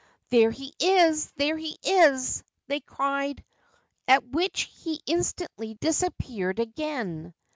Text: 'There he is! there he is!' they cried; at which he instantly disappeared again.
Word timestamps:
'There 0.31 0.49
he 0.49 0.73
is! 0.79 1.29
there 1.37 1.57
he 1.59 1.77
is!' 1.83 2.43
they 2.67 2.79
cried; 2.79 3.43
at 4.07 4.27
which 4.27 4.61
he 4.73 4.99
instantly 5.05 5.75
disappeared 5.75 6.57
again. 6.57 7.35